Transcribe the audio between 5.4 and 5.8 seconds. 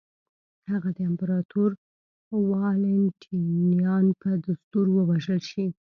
شي.